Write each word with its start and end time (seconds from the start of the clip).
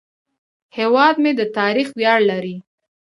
هیواد 0.77 1.15
مې 1.23 1.31
د 1.39 1.41
تاریخ 1.57 1.87
ویاړ 1.97 2.19
لري 2.31 2.55